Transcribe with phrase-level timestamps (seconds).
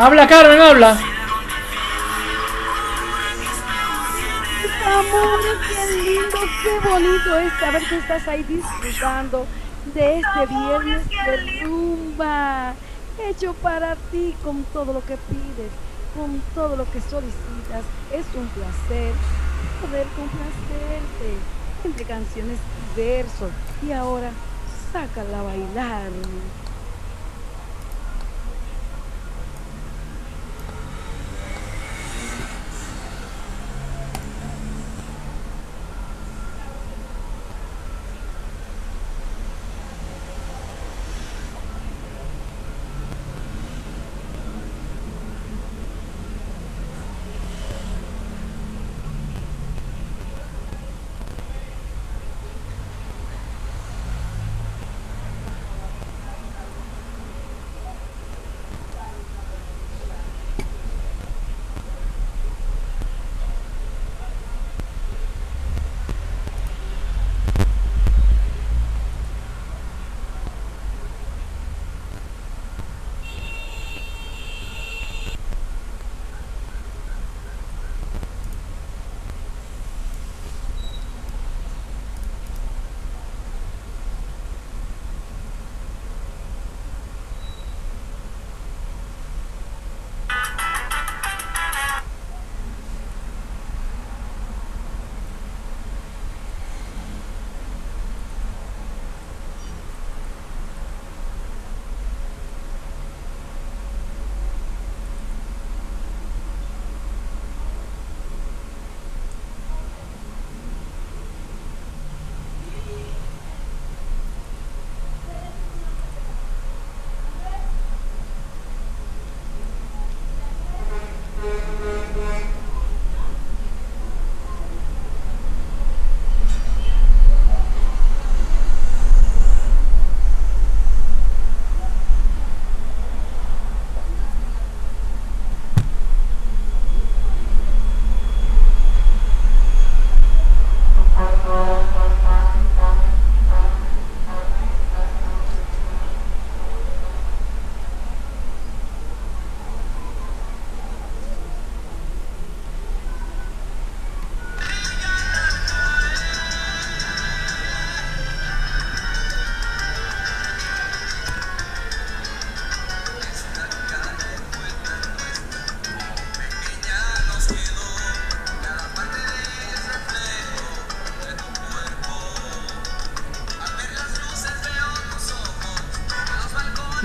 [0.00, 0.90] Habla, Carmen, habla.
[4.86, 9.44] Amor, qué lindo, qué bonito es saber que estás ahí disfrutando
[9.92, 12.74] de este viernes de rumba,
[13.18, 15.72] hecho para ti con todo lo que pides,
[16.16, 17.82] con todo lo que solicitas.
[18.12, 19.12] Es un placer
[19.80, 21.38] poder complacerte
[21.82, 23.50] entre canciones y versos.
[23.82, 24.30] Y ahora,
[24.92, 26.10] sácala a bailar.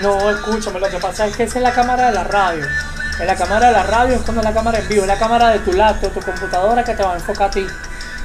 [0.03, 2.67] No, escúchame, lo que pasa es que esa es la cámara de la radio.
[3.21, 5.17] En la cámara de la radio es cuando es la cámara en vivo, es la
[5.17, 7.65] cámara de tu laptop, tu computadora que te va a enfocar a ti.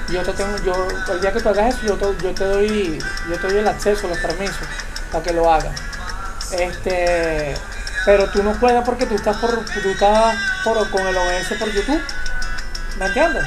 [0.09, 2.99] Yo te tengo, yo, el día que tú hagas eso, yo te, doy,
[3.31, 4.67] yo te doy el acceso, los permisos
[5.13, 5.81] para que lo hagas.
[6.51, 7.55] Este,
[8.05, 10.35] pero tú no puedes porque tú estás por, tú estás
[10.65, 12.03] por, con el OBS por YouTube.
[12.99, 13.45] ¿Me entiendes?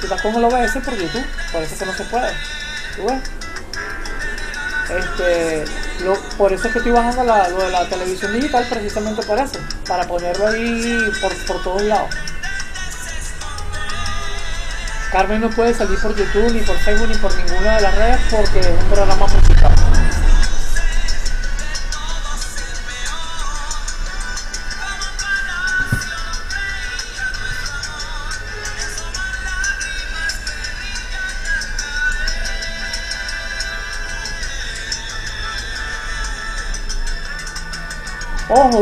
[0.00, 2.32] Tú estás con el OBS por YouTube, por eso que no se puede.
[2.96, 3.20] ¿Tú ves?
[4.88, 5.64] Este,
[6.36, 9.58] por eso es que estoy bajando la, lo de la televisión digital, precisamente por eso,
[9.86, 12.10] para ponerlo ahí por, por todos lados.
[15.12, 18.20] Carmen no puede salir por YouTube, ni por Facebook, ni por ninguna de las redes
[18.30, 19.89] porque es un programa musical.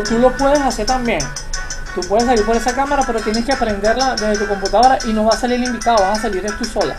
[0.02, 1.20] Tú lo puedes hacer también.
[1.94, 5.24] Tú puedes salir por esa cámara, pero tienes que aprenderla desde tu computadora y no
[5.24, 6.94] va a salir el invitado, vas a salir tú sola.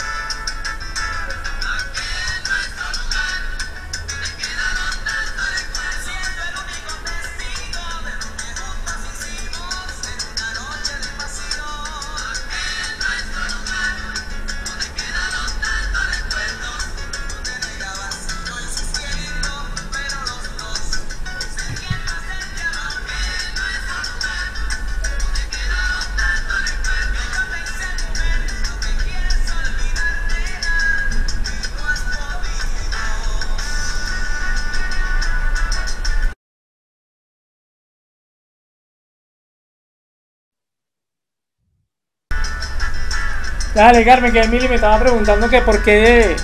[43.80, 46.36] Dale, Carmen, que Emily me estaba preguntando que por qué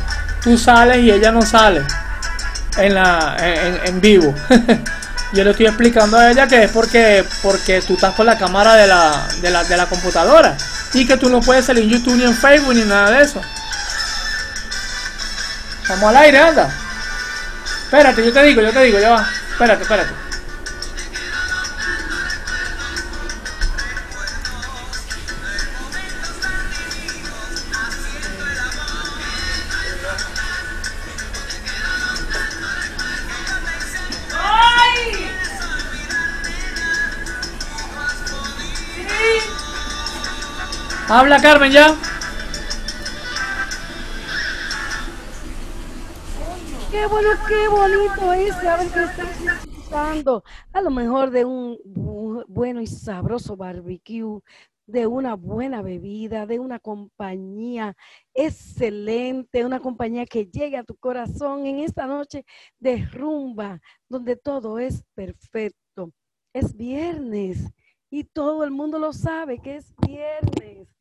[0.41, 1.81] tú sales y ella no sale
[2.77, 3.35] en la
[3.83, 4.33] en, vivo.
[5.33, 8.75] Yo le estoy explicando a ella que es porque, porque tú estás con la cámara
[8.75, 10.55] de la, de la, de la computadora
[10.93, 13.41] y que tú no puedes salir en YouTube ni en Facebook ni nada de eso.
[15.89, 16.69] Vamos al aire, anda.
[17.83, 19.27] Espérate, yo te digo, yo te digo, ya va.
[19.51, 20.24] Espérate, espérate.
[41.15, 41.95] Habla Carmen ya.
[46.91, 52.43] Qué bueno, qué bonito es saber que estás disfrutando a lo mejor de un bu-
[52.49, 54.41] bueno y sabroso barbecue,
[54.87, 57.95] de una buena bebida, de una compañía
[58.33, 62.43] excelente, una compañía que llegue a tu corazón en esta noche
[62.77, 63.79] de rumba,
[64.09, 66.11] donde todo es perfecto.
[66.53, 67.71] Es viernes
[68.09, 70.94] y todo el mundo lo sabe que es viernes.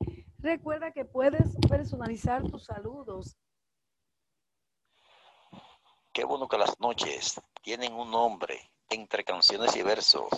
[0.44, 3.34] Recuerda que puedes personalizar tus saludos.
[6.12, 10.28] Qué bueno que las noches tienen un nombre entre canciones y versos.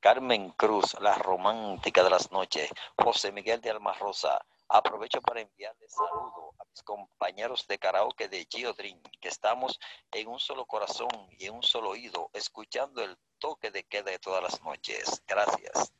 [0.00, 2.68] Carmen Cruz, la romántica de las noches.
[3.02, 4.38] José Miguel de Alma Rosa.
[4.68, 9.80] Aprovecho para enviarle saludo a mis compañeros de karaoke de Gio Dream, que estamos
[10.12, 11.08] en un solo corazón
[11.38, 15.22] y en un solo oído, escuchando el toque de queda de todas las noches.
[15.26, 15.90] Gracias.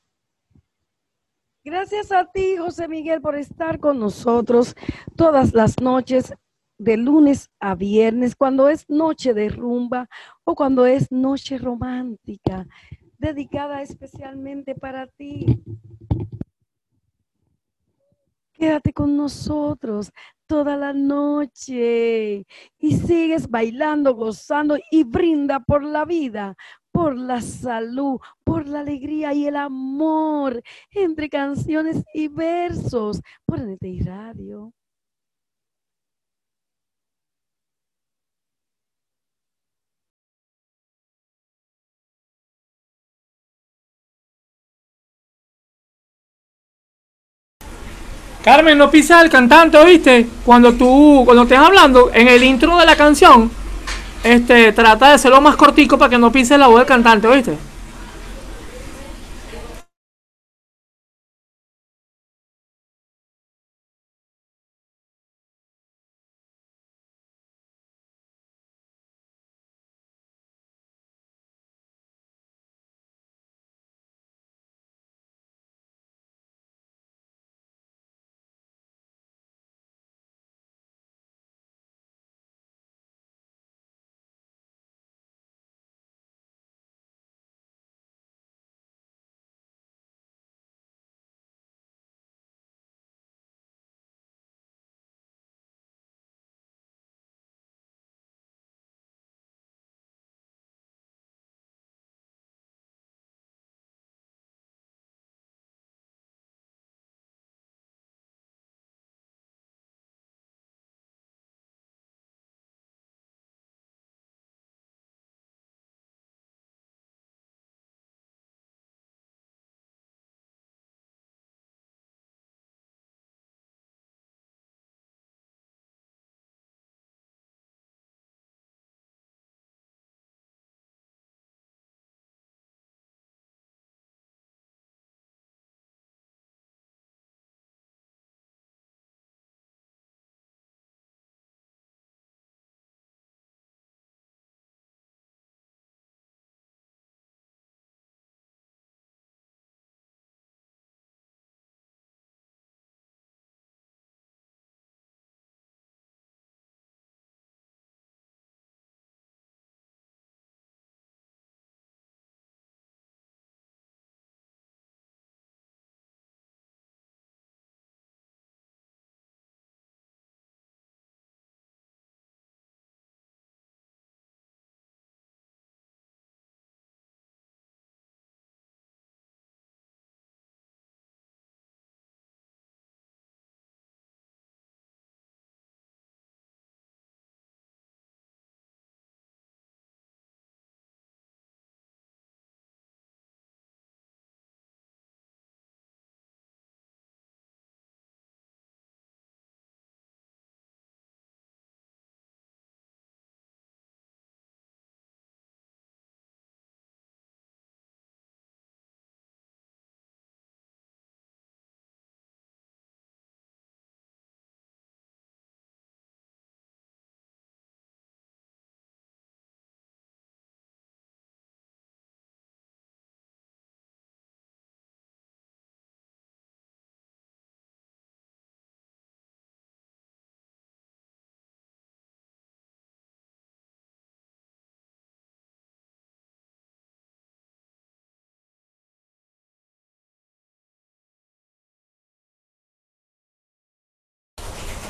[1.66, 4.75] Gracias a ti, José Miguel, por estar con nosotros
[5.16, 6.35] todas las noches,
[6.76, 10.11] de lunes a viernes, cuando es noche de rumba
[10.44, 12.66] o cuando es noche romántica,
[13.16, 15.62] dedicada especialmente para ti.
[18.52, 20.12] Quédate con nosotros
[20.47, 22.44] toda la noche
[22.76, 26.56] y sigues bailando, gozando y brinda por la vida,
[26.94, 34.02] por la salud, por la alegría y el amor entre canciones y versos por NTI
[34.02, 34.72] Radio.
[48.44, 50.28] Carmen, no pises al cantante, ¿oíste?
[50.44, 53.50] Cuando tú, cuando estés hablando, en el intro de la canción,
[54.25, 57.57] este, trata de hacerlo más cortico para que no pises la voz del cantante, ¿oíste?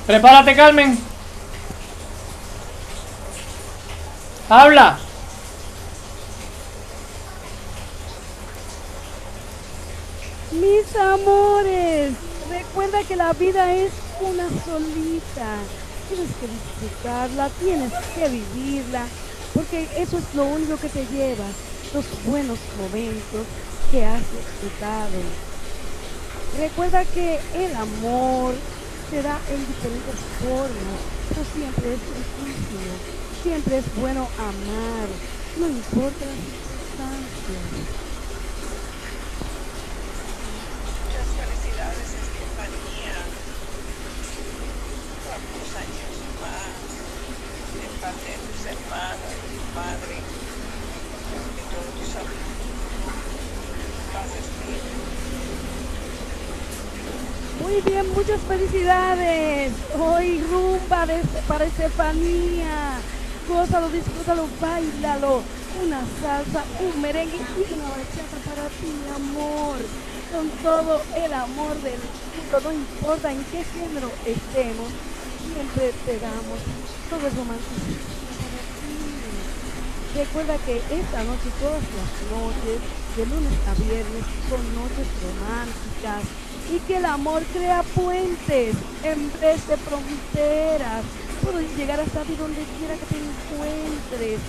[0.07, 0.99] Prepárate, Carmen.
[4.51, 4.99] Habla.
[10.53, 12.13] Mis amores,
[12.51, 15.57] recuerda que la vida es una solita.
[16.09, 19.07] Tienes que disfrutarla, tienes que vivirla,
[19.55, 21.47] porque eso es lo único que te lleva,
[21.95, 23.47] los buenos momentos
[23.91, 25.23] que has disfrutado.
[26.59, 28.55] Recuerda que el amor
[29.11, 32.89] se da en diferentes formas, pero siempre es difícil,
[33.43, 35.09] siempre es bueno amar,
[35.59, 36.45] no importa las.
[41.05, 43.17] Muchas felicidades, Estefanía.
[45.25, 46.75] Cuántos años más
[47.75, 50.17] de parte de tus hermanos, de tu madre,
[51.55, 52.55] de todos tus amigos
[54.67, 55.05] bien.
[57.63, 59.73] Muy bien, muchas felicidades.
[59.99, 62.99] Hoy rumba de- para Estefanía.
[63.49, 65.43] Gózalo, disfrútalo, bailalo.
[65.85, 69.77] Una salsa, un merengue y una bachata para ti, mi amor.
[70.33, 74.89] Con todo el amor del mundo, no importa en qué género estemos,
[75.47, 76.59] siempre te damos
[77.11, 78.15] todo el romanticismo.
[80.17, 82.79] Recuerda que esta noche, todas las noches,
[83.17, 86.23] de lunes a viernes, son noches románticas
[86.71, 91.05] y que el amor crea puentes en vez de fronteras.
[91.43, 94.41] Puedes llegar hasta ti donde quiera que te encuentres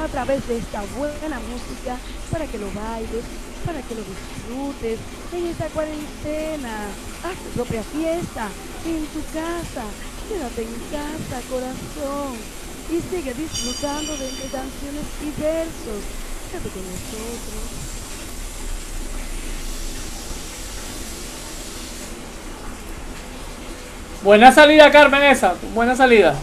[0.00, 1.96] a través de esta buena música
[2.30, 3.24] para que lo bailes,
[3.64, 4.98] para que lo disfrutes
[5.32, 6.88] en esta cuarentena.
[7.24, 8.48] Haz tu propia fiesta
[8.86, 9.84] en tu casa.
[10.28, 12.36] Quédate en casa, corazón.
[12.90, 16.02] Y sigue disfrutando de entre canciones y versos.
[16.50, 17.83] Quédate con nosotros.
[24.24, 25.52] Buena salida, Carmen, esa.
[25.74, 26.34] Buena salida.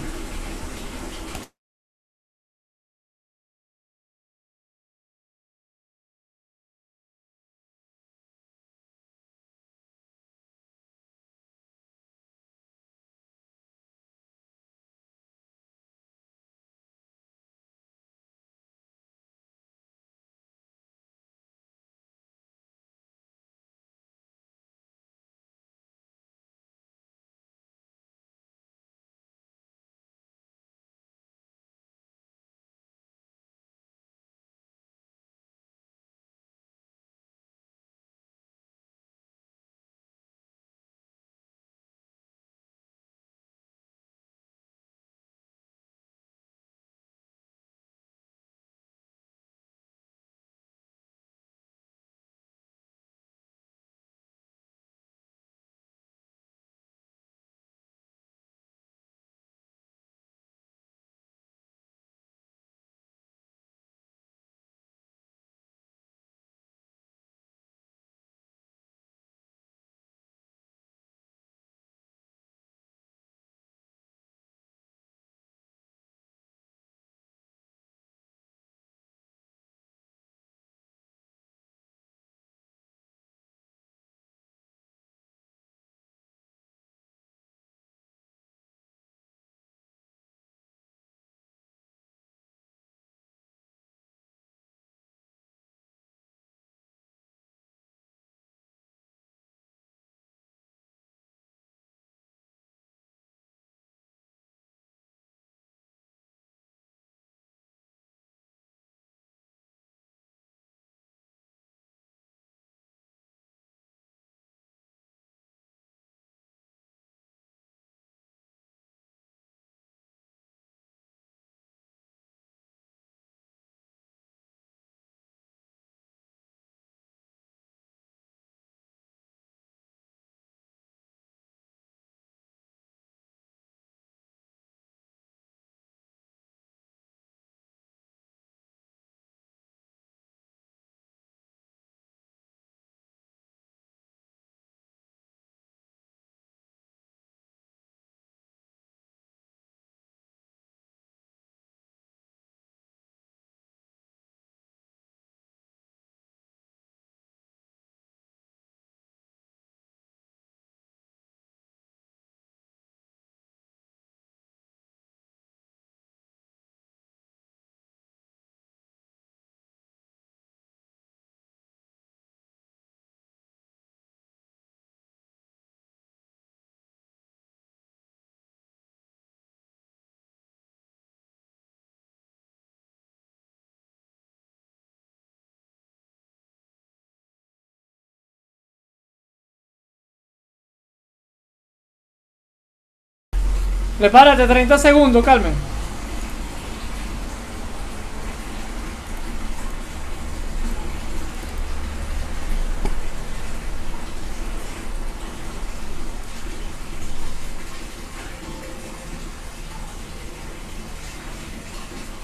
[194.02, 195.54] Prepárate, 30 segundos, Carmen.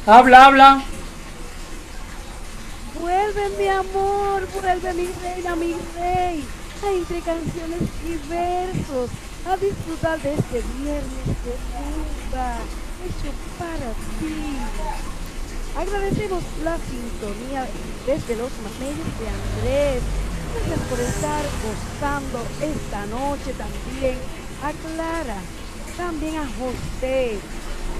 [0.07, 0.81] Habla, habla.
[2.99, 6.43] Vuelve mi amor, vuelve mi reina, mi rey.
[6.91, 9.11] Entre canciones y versos,
[9.49, 11.53] a disfrutar de este viernes de
[13.07, 14.57] hecho para ti.
[15.77, 17.65] Agradecemos la sintonía
[18.05, 20.03] desde los medios de Andrés.
[20.53, 24.17] Gracias por estar gozando esta noche también.
[24.63, 25.39] A Clara,
[25.95, 27.39] también a José,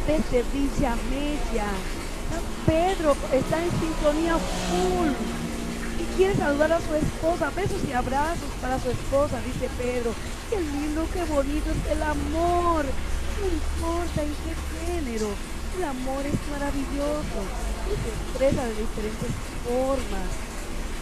[0.06, 1.70] desde Villa Mella.
[2.66, 5.12] Pedro está en sintonía full
[6.02, 7.52] y quiere saludar a su esposa.
[7.56, 10.14] Besos y abrazos para su esposa, dice Pedro.
[10.50, 12.86] Qué lindo, qué bonito es el amor.
[12.86, 15.28] No importa en qué género.
[15.78, 17.40] El amor es maravilloso
[17.86, 19.32] y se expresa de diferentes
[19.68, 20.28] formas.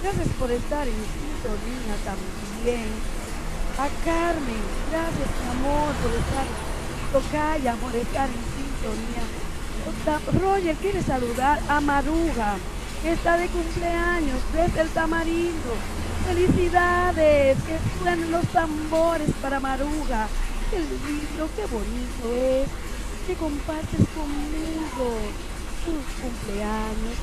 [0.02, 2.90] Gracias por estar en sintonía también.
[3.78, 6.48] A Carmen, gracias mi amor por estar,
[7.14, 9.46] tocaya, por estar en sintonía.
[10.42, 12.56] Roger quiere saludar a Maruja,
[13.02, 15.76] que está de cumpleaños desde el Tamarindo.
[16.26, 20.28] Felicidades, que suenen los tambores para Maruja.
[20.72, 22.68] Qué lindo, qué bonito es
[23.28, 25.18] que compartes conmigo
[25.86, 27.18] tus cumpleaños,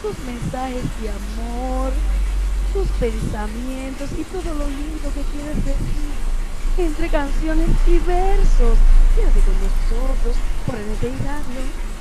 [0.00, 1.92] tus mensajes de amor,
[2.72, 6.12] tus pensamientos y todo lo lindo que quieres decir
[6.78, 8.78] entre canciones y versos.
[9.14, 11.91] Quédate con nosotros por NTI Radio.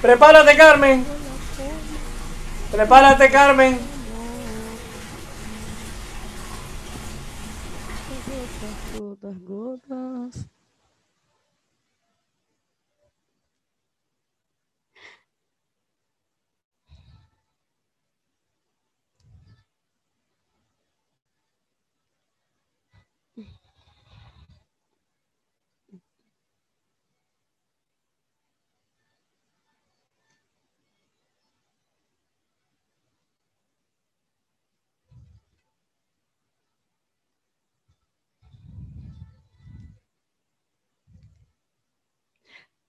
[0.00, 1.04] Prepárate, Carmen.
[2.70, 3.94] Prepárate, Carmen.
[8.98, 10.53] gotas, gotas,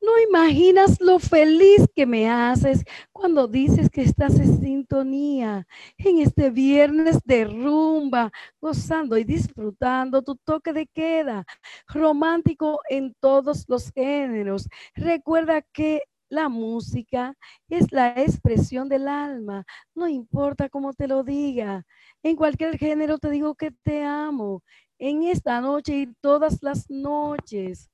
[0.06, 5.66] No imaginas lo feliz que me haces cuando dices que estás en sintonía
[5.98, 11.44] en este viernes de rumba, gozando y disfrutando tu toque de queda,
[11.88, 14.70] romántico en todos los géneros.
[14.94, 17.34] Recuerda que la música
[17.68, 19.66] es la expresión del alma,
[19.96, 21.84] no importa cómo te lo diga.
[22.22, 24.62] En cualquier género te digo que te amo
[25.00, 27.90] en esta noche y todas las noches.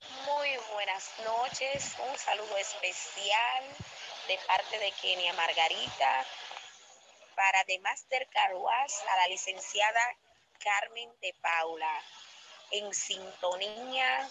[0.00, 3.64] Muy buenas noches, un saludo especial
[4.28, 6.24] de parte de Kenia Margarita
[7.34, 10.00] para The Master Caruas a la licenciada
[10.58, 11.92] Carmen de Paula
[12.72, 14.28] en sintonía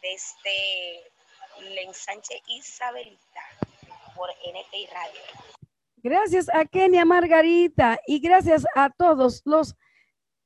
[0.00, 0.98] desde
[1.58, 3.42] el ensanche Isabelita
[4.14, 5.20] por NTI Radio.
[5.96, 9.74] Gracias a Kenia Margarita y gracias a todos los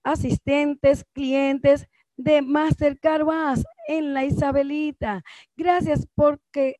[0.02, 5.22] asistentes, clientes de Master Carvas en la Isabelita.
[5.56, 6.76] Gracias porque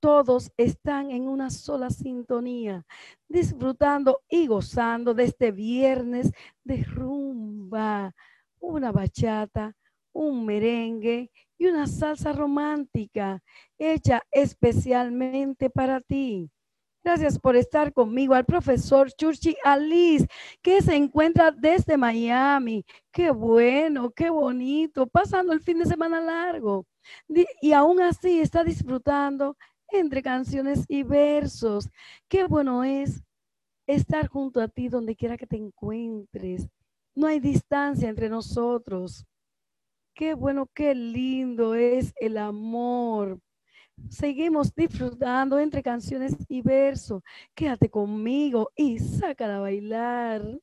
[0.00, 2.84] todos están en una sola sintonía,
[3.28, 6.30] disfrutando y gozando de este viernes
[6.64, 8.14] de rumba,
[8.60, 9.74] una bachata,
[10.12, 13.42] un merengue y una salsa romántica
[13.78, 16.50] hecha especialmente para ti.
[17.06, 20.26] Gracias por estar conmigo al profesor Churchi Alice,
[20.60, 22.84] que se encuentra desde Miami.
[23.12, 26.84] Qué bueno, qué bonito, pasando el fin de semana largo.
[27.62, 29.56] Y aún así está disfrutando
[29.88, 31.88] entre canciones y versos.
[32.26, 33.22] Qué bueno es
[33.86, 36.68] estar junto a ti donde quiera que te encuentres.
[37.14, 39.24] No hay distancia entre nosotros.
[40.12, 43.38] Qué bueno, qué lindo es el amor
[44.08, 47.22] seguimos disfrutando entre canciones y versos.
[47.54, 50.60] Quédate conmigo y sácala a bailar.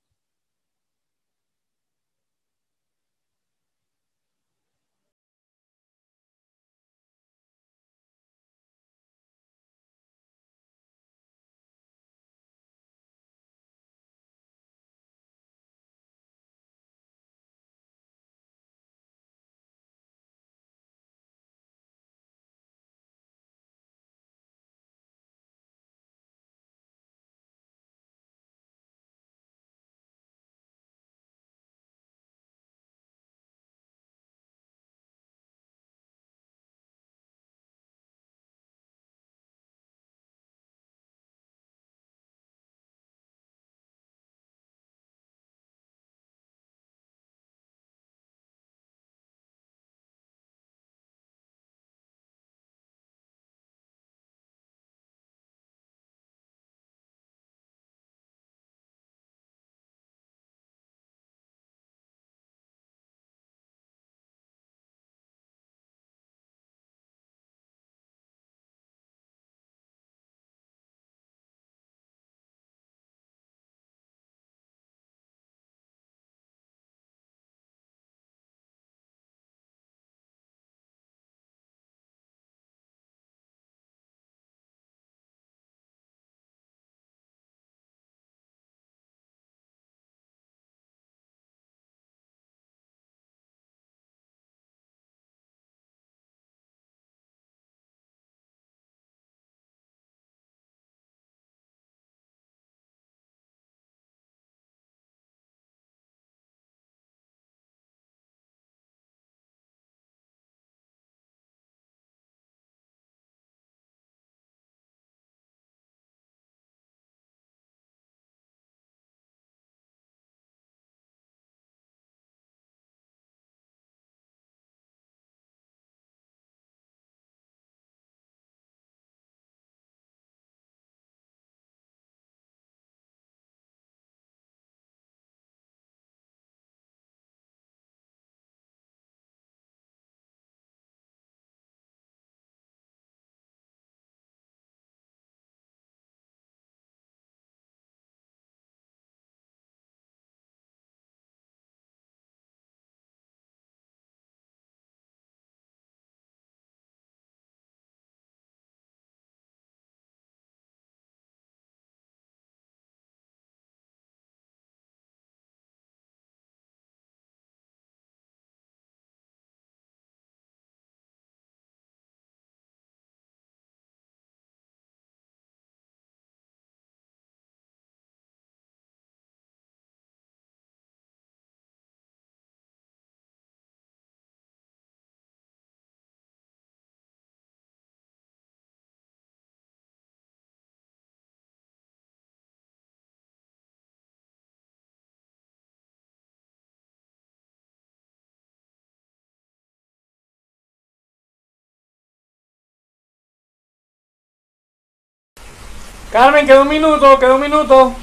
[206.14, 208.03] Carmen, queda un minuto, queda un minuto.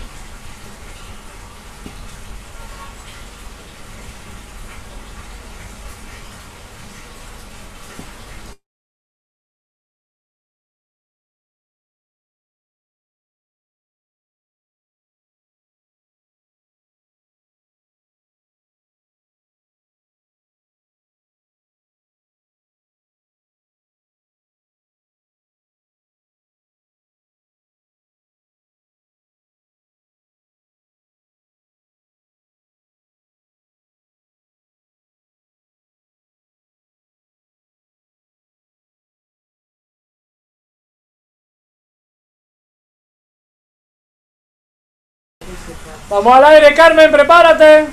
[46.09, 47.87] Vamos al aire, Carmen, prepárate.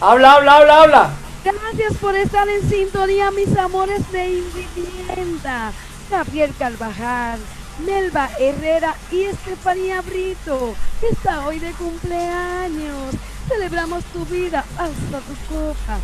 [0.00, 1.10] Habla, habla, habla, habla.
[1.44, 5.72] Gracias por estar en sintonía, mis amores de Invivienda.
[6.10, 7.38] Gabriel Carvajal,
[7.84, 13.14] Melba Herrera y Estefanía Brito, que está hoy de cumpleaños.
[13.48, 15.98] Celebramos tu vida, hasta tu copa.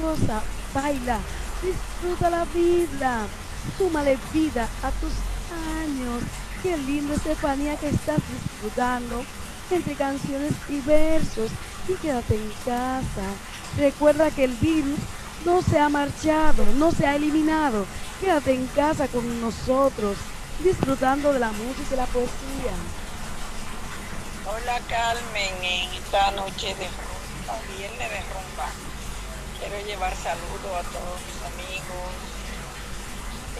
[0.00, 0.42] Rosa,
[0.74, 1.18] baila,
[1.62, 3.26] disfruta la vida.
[3.76, 5.12] Súmale vida a tus
[5.82, 6.22] años.
[6.62, 9.24] Qué lindo, Estefanía, que estás disfrutando
[9.70, 11.50] entre canciones y versos.
[11.86, 13.26] Y quédate en casa.
[13.76, 14.98] Recuerda que el virus
[15.44, 17.86] no se ha marchado, no se ha eliminado.
[18.20, 20.16] Quédate en casa con nosotros,
[20.62, 22.74] disfrutando de la música y la poesía.
[24.46, 28.68] Hola Carmen, en esta noche de rumba, viernes de rumba,
[29.60, 32.10] quiero llevar saludos a todos mis amigos,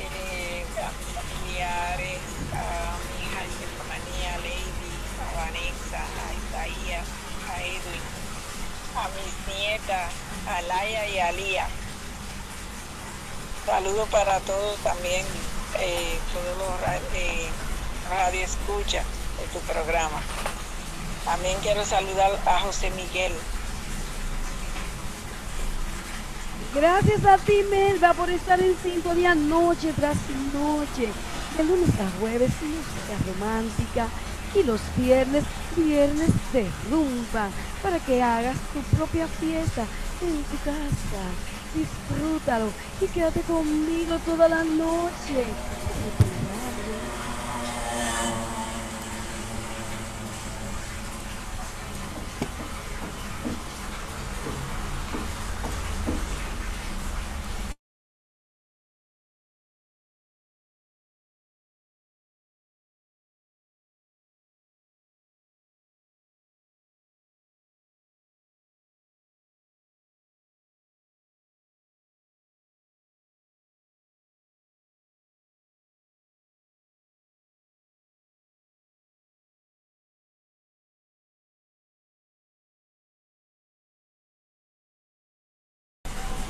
[0.00, 7.06] eh, a mis familiares, a mi hija Estefanía, a Lady, a Vanessa, a Isaías,
[7.50, 8.02] a Edwin,
[8.96, 10.12] a mis nietas,
[10.48, 11.68] a Laia y a Lía.
[13.66, 15.26] Saludos para todos también,
[15.78, 17.48] eh, todos los eh,
[18.08, 19.02] radio escucha
[19.38, 20.20] de tu programa.
[21.24, 23.32] También quiero saludar a José Miguel.
[26.74, 30.16] Gracias a ti, Melba, por estar en sintonía noche tras
[30.52, 31.12] noche.
[31.58, 34.06] De lunes a jueves, música romántica.
[34.54, 35.42] Y los viernes,
[35.76, 37.48] viernes de rumba.
[37.82, 39.84] Para que hagas tu propia fiesta
[40.22, 41.24] en tu casa.
[41.74, 45.46] Disfrútalo y quédate conmigo toda la noche.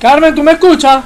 [0.01, 1.05] Carmen, ¿tú me escuchas?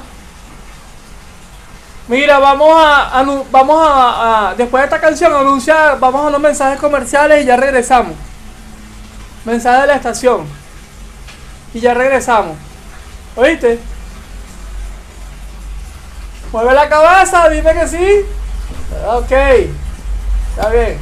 [2.07, 6.39] Mira, vamos a, anu- vamos a, a- después de esta canción anunciar, vamos a los
[6.39, 8.13] mensajes comerciales y ya regresamos.
[9.45, 10.45] Mensaje de la estación.
[11.73, 12.55] Y ya regresamos.
[13.35, 13.79] ¿Oíste?
[16.51, 18.25] Mueve la cabeza, dime que sí.
[19.07, 19.31] Ok.
[19.31, 20.99] Está bien.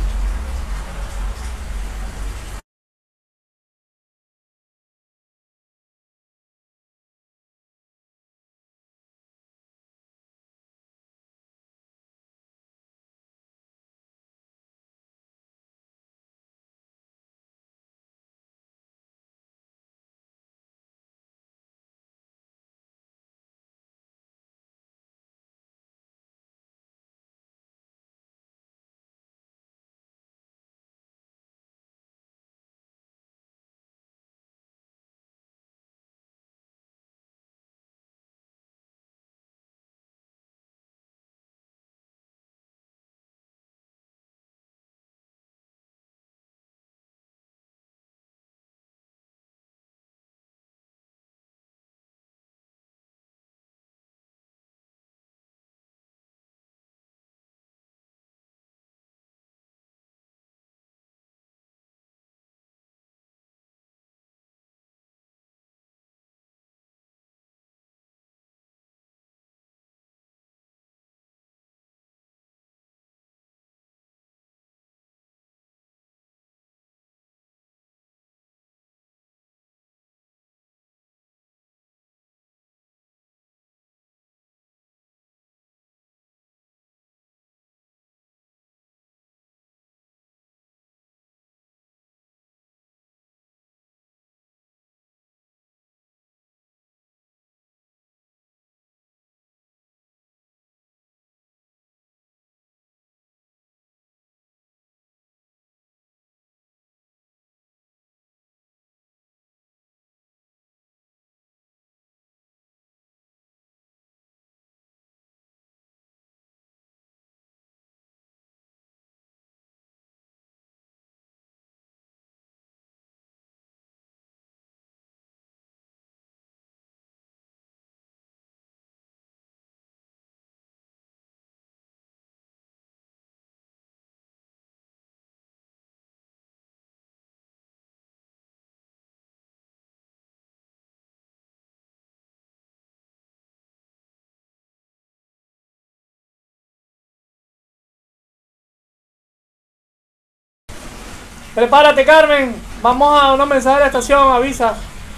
[151.54, 152.56] Prepárate, Carmen.
[152.82, 154.32] Vamos a unos mensajes de la estación.
[154.32, 154.76] Avisa.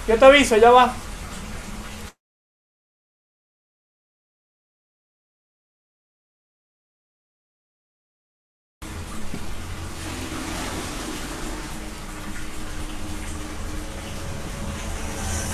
[0.08, 0.94] Yo te aviso, ya va.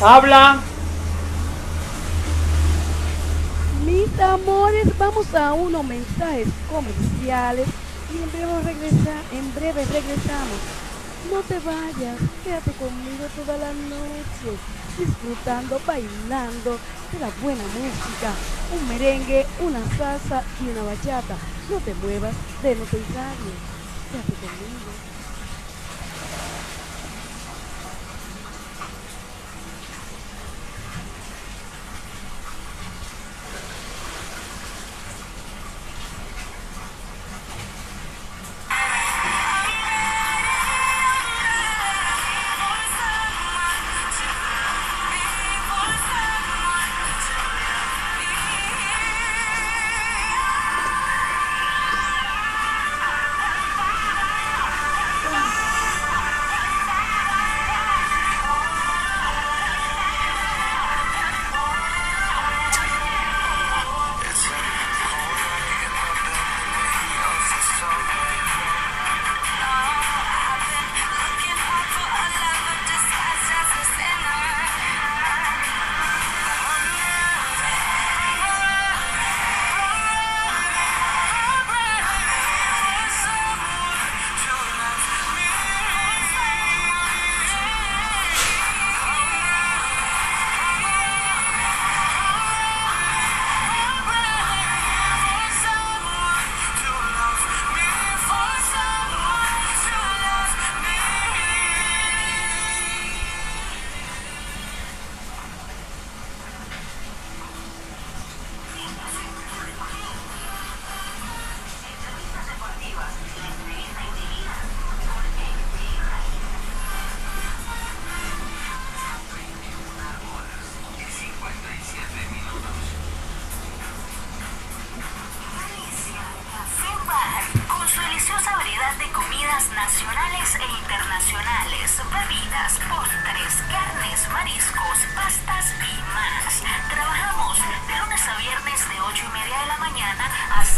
[0.02, 0.62] Habla.
[3.86, 7.68] Mis amores, vamos a unos mensajes comerciales
[8.14, 10.60] y en breve, regresa, en breve regresamos.
[11.32, 14.58] No te vayas, quédate conmigo toda la noche,
[14.98, 16.80] disfrutando, bailando
[17.12, 18.34] de la buena música,
[18.74, 21.36] un merengue, una salsa y una bachata.
[21.70, 22.34] No te muevas
[22.64, 23.54] de Radio.
[24.12, 24.79] Quédate conmigo.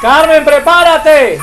[0.00, 1.40] Carmen, prepárate.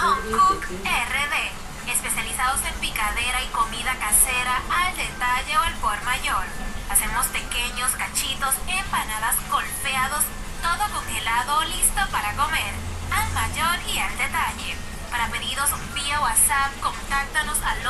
[0.00, 6.44] Home Cook RD, especializados en picadera y comida casera al detalle o al por mayor.
[6.88, 10.22] Hacemos pequeños cachitos, empanadas, golpeados,
[10.62, 12.74] todo congelado listo para comer,
[13.10, 14.89] al mayor y al detalle.
[15.10, 17.82] Para pedidos vía WhatsApp, contáctanos al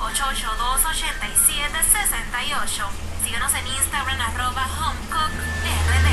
[0.00, 2.88] 849-882-8768.
[3.24, 6.08] Síguenos en Instagram arroba HomeCookRD.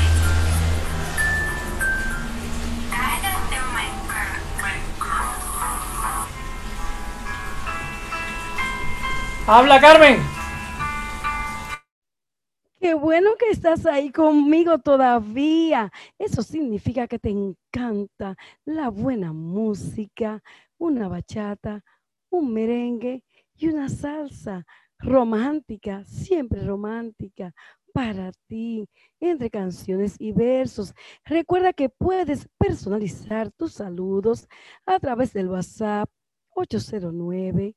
[9.46, 10.35] Habla, Carmen.
[12.86, 15.90] Qué bueno que estás ahí conmigo todavía.
[16.20, 20.40] Eso significa que te encanta la buena música,
[20.78, 21.82] una bachata,
[22.30, 23.24] un merengue
[23.56, 24.64] y una salsa
[25.00, 27.52] romántica, siempre romántica,
[27.92, 30.94] para ti, entre canciones y versos.
[31.24, 34.46] Recuerda que puedes personalizar tus saludos
[34.86, 36.08] a través del WhatsApp
[36.50, 37.74] 809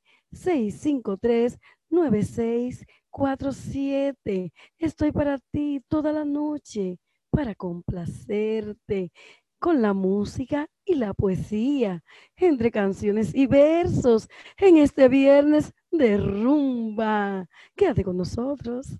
[3.12, 4.52] 653-9647.
[4.78, 6.98] Estoy para ti toda la noche
[7.30, 9.12] para complacerte
[9.58, 12.02] con la música y la poesía,
[12.36, 17.46] entre canciones y versos, en este viernes de rumba.
[17.76, 18.98] Quédate con nosotros.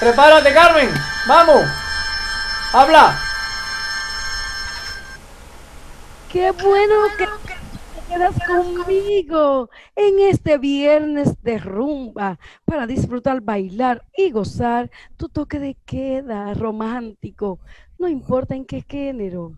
[0.00, 0.88] Prepárate, Carmen.
[1.26, 1.64] Vamos.
[2.72, 3.18] Habla.
[6.30, 7.26] Qué bueno que
[8.10, 15.76] quedas conmigo en este viernes de rumba para disfrutar, bailar y gozar tu toque de
[15.86, 17.58] queda romántico,
[17.98, 19.52] no importa en qué género.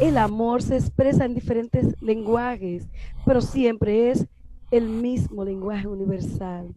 [0.00, 2.86] El amor se expresa en diferentes lenguajes,
[3.26, 4.26] pero siempre es
[4.70, 6.72] el mismo lenguaje universal.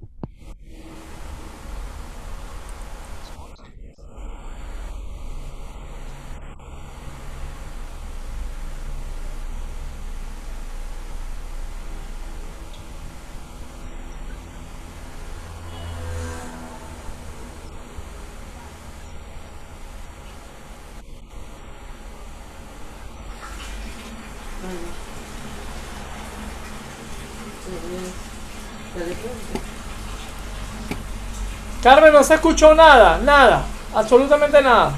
[31.82, 33.66] Carmen, no se escuchó nada, nada,
[33.96, 34.94] absolutamente nada.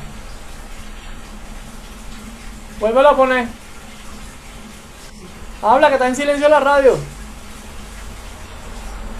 [2.77, 3.47] Vuélvelo a poner.
[5.61, 6.97] Habla, que está en silencio la radio.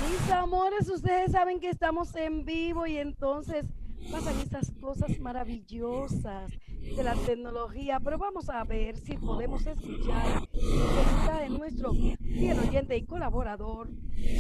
[0.10, 3.66] Mis amores, ustedes saben que estamos en vivo y entonces
[4.12, 6.52] pasan estas cosas maravillosas
[6.82, 12.98] de la tecnología, pero vamos a ver si podemos escuchar mensaje de nuestro fiel oyente
[12.98, 13.88] y colaborador,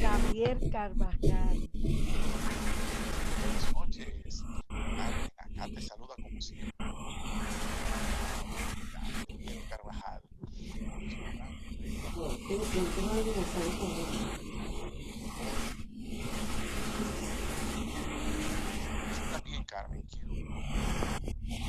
[0.01, 1.69] Gabriel Carvajal.
[3.94, 6.74] Te saluda como siempre.
[9.70, 10.22] Carvajal.
[19.32, 20.82] También, Carmen, quiero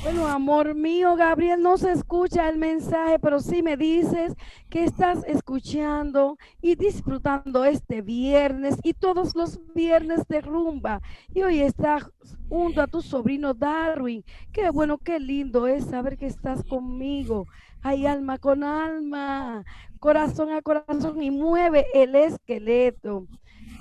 [0.05, 4.35] Bueno, amor mío, Gabriel, no se escucha el mensaje, pero sí me dices
[4.69, 11.01] que estás escuchando y disfrutando este viernes y todos los viernes de rumba.
[11.33, 12.07] Y hoy estás
[12.49, 14.23] junto a tu sobrino Darwin.
[14.51, 17.47] Qué bueno, qué lindo es saber que estás conmigo.
[17.81, 19.65] Hay alma con alma,
[19.99, 23.25] corazón a corazón y mueve el esqueleto.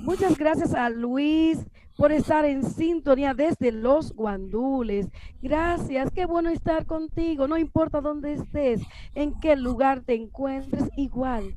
[0.01, 1.59] Muchas gracias a Luis
[1.97, 5.09] por estar en sintonía desde los guandules.
[5.43, 8.81] Gracias, qué bueno estar contigo, no importa dónde estés,
[9.15, 11.57] en qué lugar te encuentres, igual.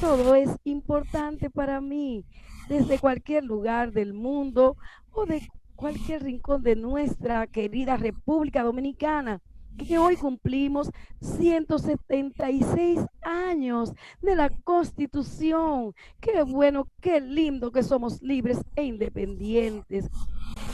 [0.00, 2.24] Todo es importante para mí,
[2.68, 4.76] desde cualquier lugar del mundo
[5.12, 9.40] o de cualquier rincón de nuestra querida República Dominicana
[9.76, 15.94] que hoy cumplimos 176 años de la Constitución.
[16.20, 20.08] Qué bueno, qué lindo que somos libres e independientes.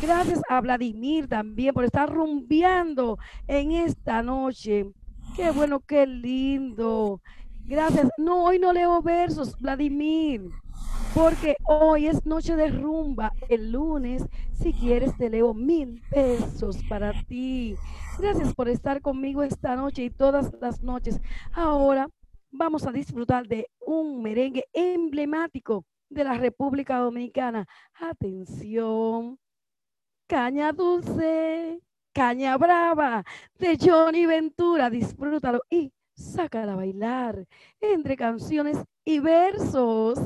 [0.00, 4.92] Gracias a Vladimir también por estar rumbeando en esta noche.
[5.36, 7.20] Qué bueno, qué lindo.
[7.66, 8.08] Gracias.
[8.16, 10.48] No, hoy no leo versos, Vladimir,
[11.14, 13.32] porque hoy es noche de rumba.
[13.48, 17.76] El lunes, si quieres, te leo mil pesos para ti.
[18.18, 21.20] Gracias por estar conmigo esta noche y todas las noches.
[21.52, 22.08] Ahora
[22.50, 27.66] vamos a disfrutar de un merengue emblemático de la República Dominicana.
[27.94, 29.38] Atención.
[30.26, 31.80] Caña dulce,
[32.12, 33.24] caña brava
[33.58, 34.90] de Johnny Ventura.
[34.90, 37.46] Disfrútalo y sácala a bailar
[37.80, 40.18] entre canciones y versos.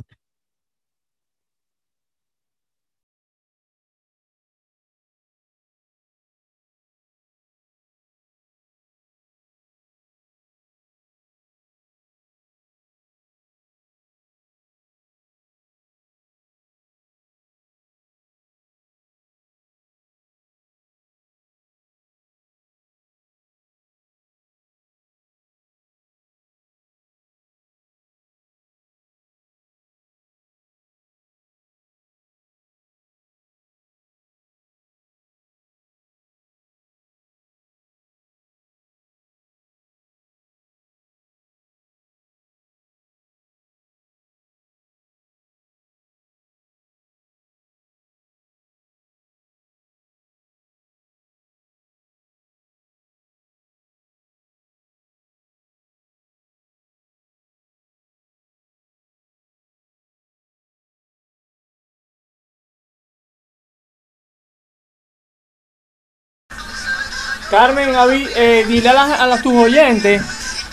[67.52, 70.22] Carmen, Avi, eh, dile a, las, a tus oyentes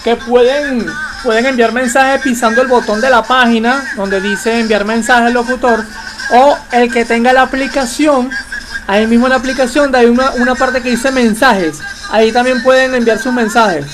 [0.02, 0.86] que pueden,
[1.24, 5.84] pueden enviar mensajes pisando el botón de la página donde dice enviar mensaje al locutor
[6.32, 8.32] o el que tenga la aplicación,
[8.88, 11.80] ahí mismo en la aplicación hay una, una parte que dice mensajes.
[12.12, 13.86] Ahí también pueden enviar sus mensajes.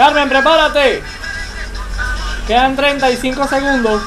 [0.00, 1.02] Carmen, prepárate.
[2.46, 4.02] Quedan 35 segundos.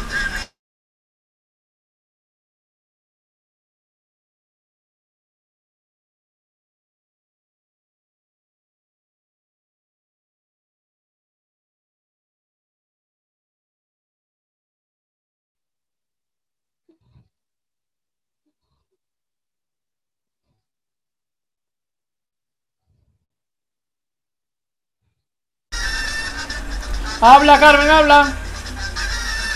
[27.25, 28.33] Habla, Carmen, habla.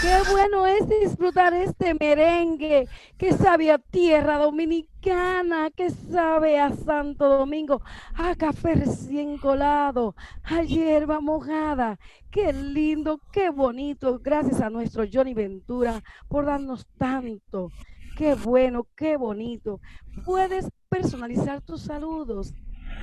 [0.02, 2.88] Qué bueno es disfrutar este merengue
[3.18, 7.82] que sabe a tierra dominicana, que sabe a Santo Domingo,
[8.16, 12.00] a café recién colado, a hierba mojada.
[12.32, 14.18] Qué lindo, qué bonito.
[14.24, 17.70] Gracias a nuestro Johnny Ventura por darnos tanto.
[18.16, 19.82] Qué bueno, qué bonito.
[20.24, 22.54] Puedes personalizar tus saludos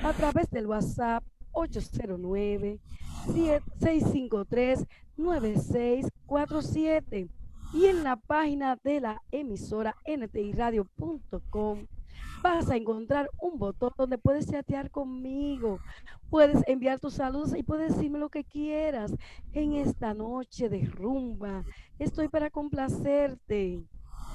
[0.03, 1.23] a través del WhatsApp
[1.55, 2.79] 809
[3.79, 4.85] 653
[5.17, 7.27] 9647
[7.73, 11.87] y en la página de la emisora ntiradio.com
[12.41, 15.79] vas a encontrar un botón donde puedes chatear conmigo,
[16.29, 19.15] puedes enviar tus saludos y puedes decirme lo que quieras
[19.53, 21.63] en esta noche de rumba.
[21.97, 23.83] Estoy para complacerte.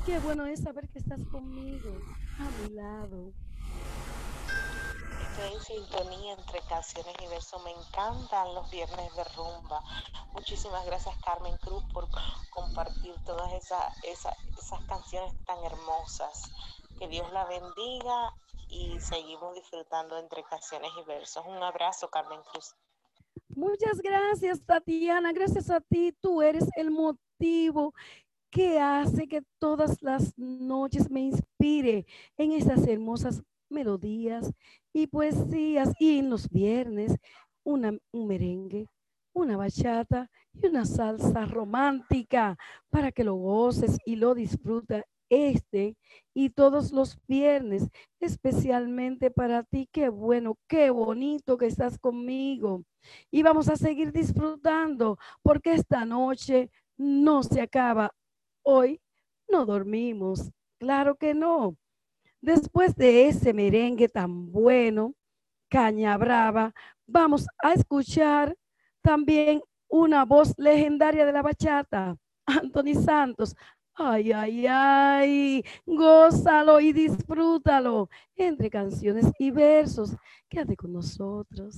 [0.07, 1.91] Qué bueno es saber que estás conmigo,
[2.39, 3.33] a mi lado.
[5.41, 7.63] En sintonía entre canciones y versos.
[7.65, 9.83] Me encantan los viernes de rumba.
[10.33, 12.07] Muchísimas gracias Carmen Cruz por
[12.51, 16.51] compartir todas esas, esas, esas canciones tan hermosas.
[16.99, 18.35] Que Dios la bendiga
[18.69, 21.45] y seguimos disfrutando entre canciones y versos.
[21.47, 22.75] Un abrazo Carmen Cruz.
[23.49, 25.33] Muchas gracias, Tatiana.
[25.33, 26.13] Gracias a ti.
[26.21, 27.95] Tú eres el motivo
[28.51, 32.05] que hace que todas las noches me inspire
[32.37, 34.53] en esas hermosas melodías
[34.93, 37.17] y poesías y en los viernes
[37.65, 38.87] una, un merengue,
[39.33, 42.57] una bachata y una salsa romántica
[42.91, 45.97] para que lo goces y lo disfruta este
[46.35, 47.89] y todos los viernes,
[48.21, 49.89] especialmente para ti.
[49.93, 52.83] Qué bueno, qué bonito que estás conmigo.
[53.31, 58.13] Y vamos a seguir disfrutando porque esta noche no se acaba.
[58.63, 59.01] Hoy
[59.49, 60.51] no dormimos.
[60.79, 61.77] Claro que no.
[62.43, 65.15] Después de ese merengue tan bueno,
[65.69, 66.73] Caña Brava,
[67.07, 68.57] vamos a escuchar
[69.03, 72.17] también una voz legendaria de la bachata,
[72.47, 73.55] Anthony Santos.
[73.95, 80.17] Ay, ay, ay, gózalo y disfrútalo entre canciones y versos.
[80.49, 81.77] Quédate con nosotros.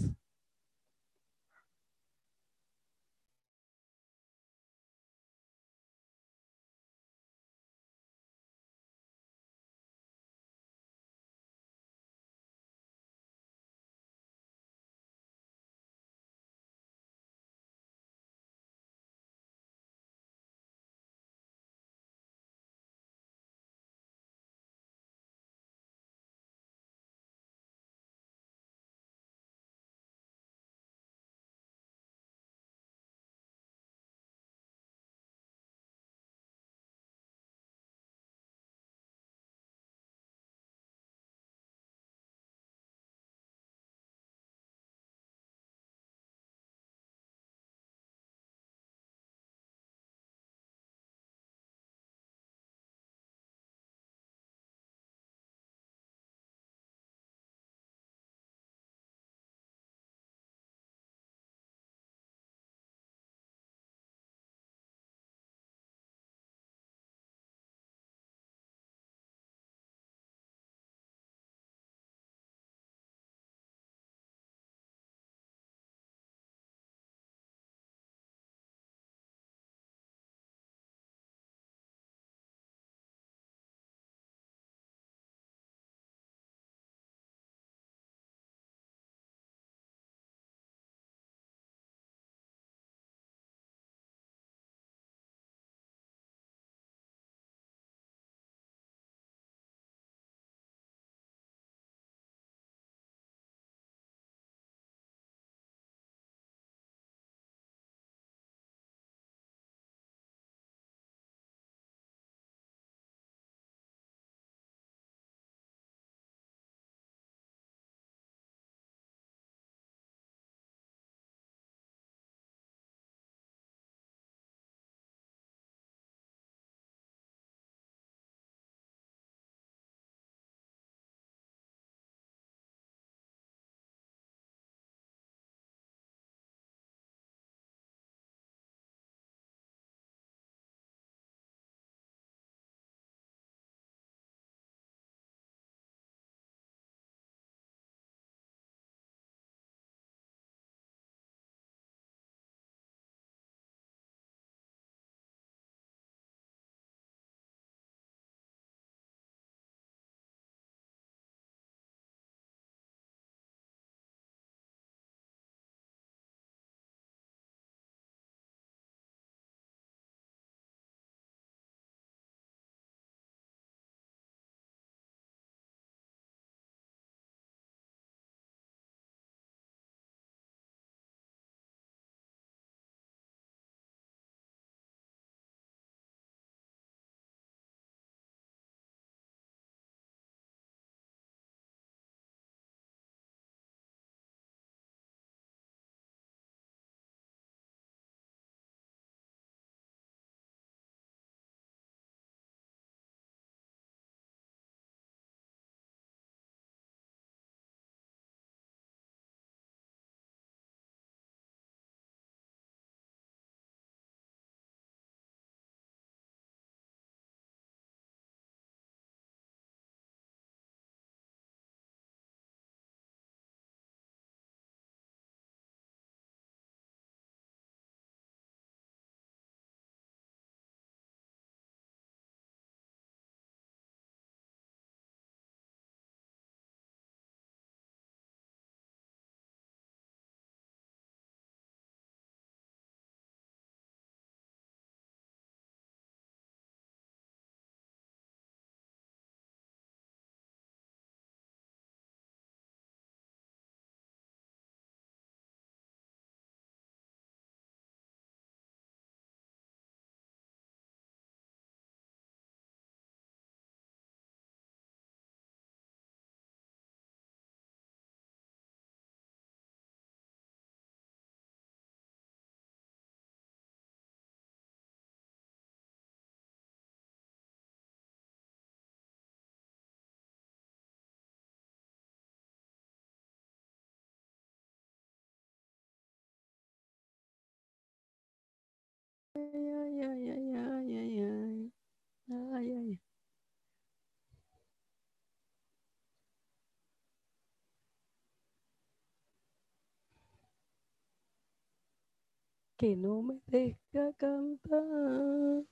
[302.83, 305.62] Que no me deja cantar.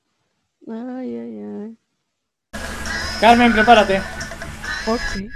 [0.68, 1.76] Ay, ay, ay.
[3.20, 4.00] Carmen, prepárate.
[4.86, 5.28] Ok.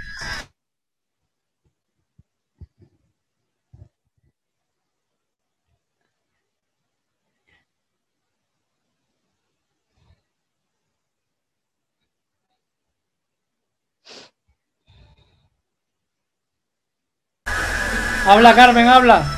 [18.25, 19.34] Habla, Carmen, habla.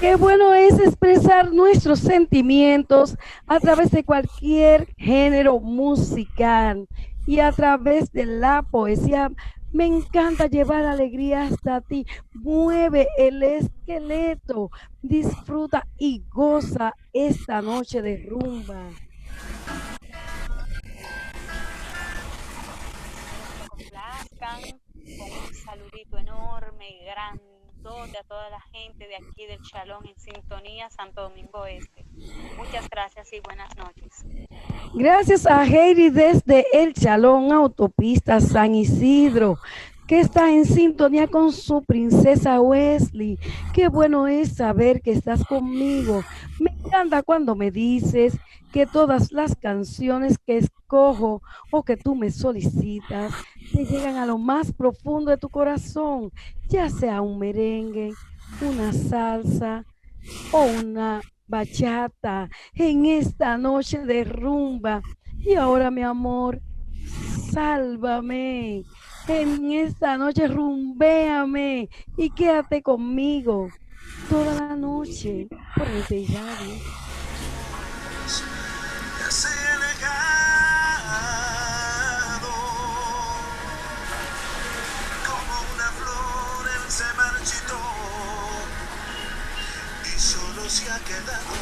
[0.00, 6.88] Qué bueno es expresar nuestros sentimientos a través de cualquier género musical
[7.26, 9.30] y a través de la poesía.
[9.72, 12.06] Me encanta llevar alegría hasta ti.
[12.32, 14.70] Mueve el esqueleto,
[15.02, 18.88] disfruta y goza esta noche de rumba.
[25.20, 27.04] un saludito enorme y
[27.90, 32.04] grandote a toda la gente de aquí del Chalón en sintonía Santo Domingo Este.
[32.56, 34.24] Muchas gracias y buenas noches.
[34.94, 39.58] Gracias a Heidi desde el Chalón Autopista San Isidro,
[40.06, 43.38] que está en sintonía con su princesa Wesley.
[43.72, 46.22] Qué bueno es saber que estás conmigo.
[46.58, 48.36] Me encanta cuando me dices
[48.72, 50.58] que todas las canciones que
[50.90, 53.32] escojo o que tú me solicitas
[53.72, 56.32] te llegan a lo más profundo de tu corazón,
[56.68, 58.12] ya sea un merengue,
[58.60, 59.84] una salsa
[60.50, 65.00] o una bachata en esta noche de rumba.
[65.38, 66.60] Y ahora, mi amor,
[67.52, 68.82] sálvame.
[69.28, 73.68] En esta noche rumbéame y quédate conmigo
[74.28, 76.02] toda la noche por el
[90.70, 91.59] se ha quedado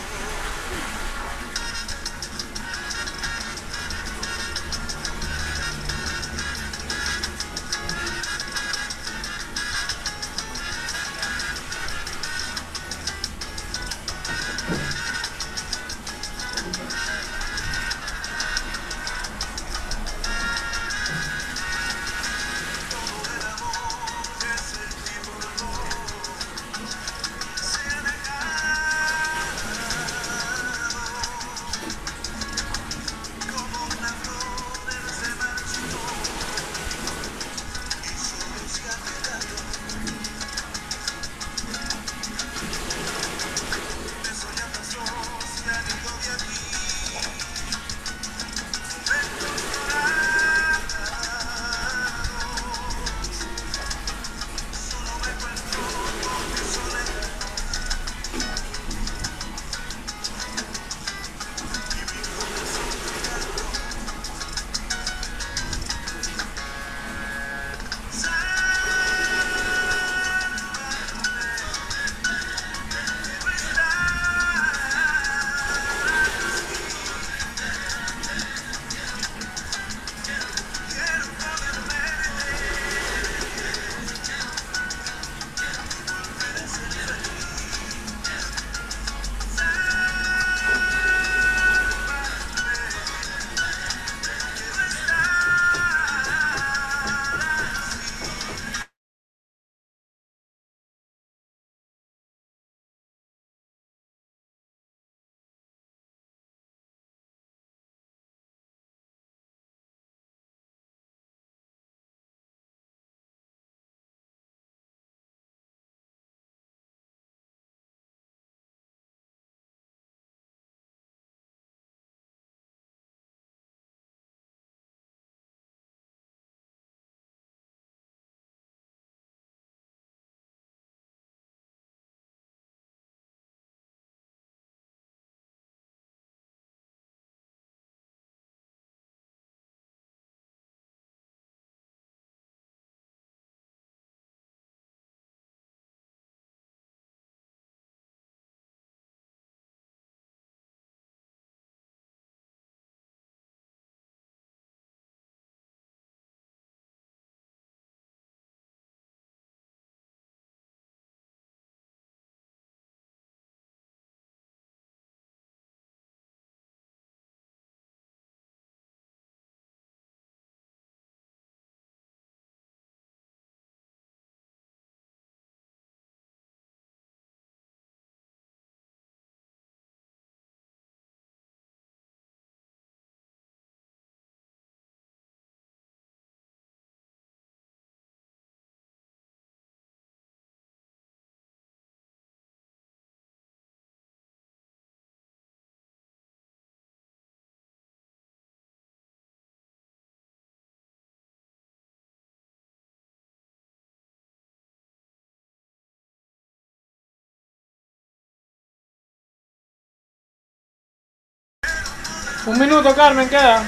[212.48, 213.62] Un minuto, Carmen, queda.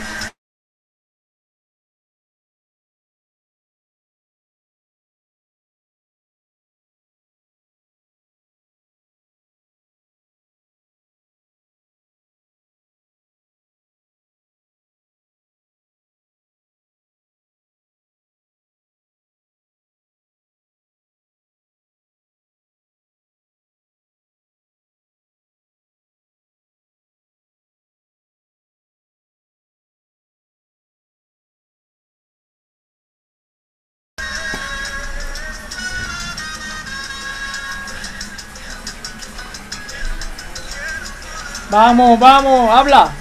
[41.71, 43.13] Vamos, vamos, habla.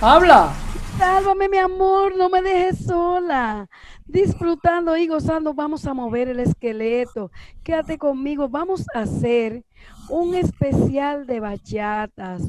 [0.00, 0.52] Habla.
[0.96, 3.68] Sálvame, mi amor, no me dejes sola.
[4.06, 7.32] Disfrutando y gozando, vamos a mover el esqueleto.
[7.64, 9.64] Quédate conmigo, vamos a hacer
[10.08, 12.42] un especial de bachatas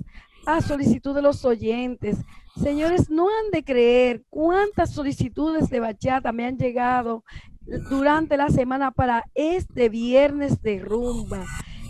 [0.45, 2.17] a solicitud de los oyentes.
[2.61, 7.23] Señores, no han de creer cuántas solicitudes de bachata me han llegado
[7.89, 11.45] durante la semana para este viernes de rumba.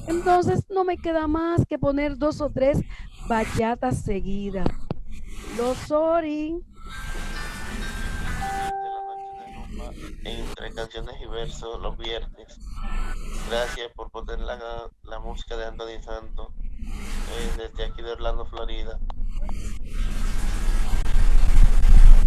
[0.07, 2.79] Entonces no me queda más que poner dos o tres
[3.27, 4.67] bachatas seguidas.
[5.57, 6.63] Los sorry.
[10.25, 12.59] entre canciones y versos los viernes.
[13.49, 16.47] Gracias por poner la, la música de Anthony Santos
[16.79, 18.99] eh, desde aquí de Orlando, Florida.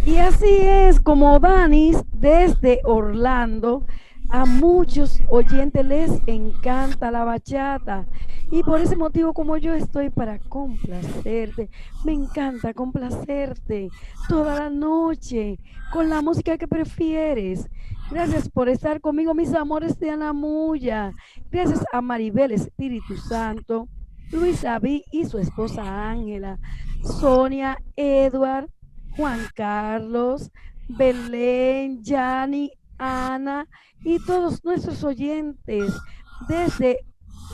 [0.05, 3.85] Y así es como Danis desde Orlando
[4.29, 8.07] a muchos oyentes les encanta la bachata
[8.51, 11.68] y por ese motivo como yo estoy para complacerte,
[12.05, 13.89] me encanta complacerte
[14.29, 15.59] toda la noche
[15.93, 17.68] con la música que prefieres.
[18.11, 21.12] Gracias por estar conmigo, mis amores de Anamuya.
[21.51, 23.89] Gracias a Maribel Espíritu Santo,
[24.31, 26.59] Luis Aví y su esposa Ángela,
[27.03, 28.68] Sonia, Edward,
[29.16, 30.53] Juan Carlos,
[30.89, 33.66] Belén, Yani, Ana
[34.07, 35.93] y todos nuestros oyentes
[36.47, 37.05] desde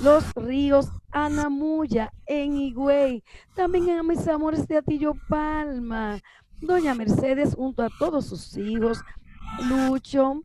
[0.03, 3.25] los ríos Anamuya, en Higüey,
[3.57, 6.21] también a mis amores de Atillo Palma,
[6.61, 9.01] Doña Mercedes junto a todos sus hijos,
[9.67, 10.43] Lucho,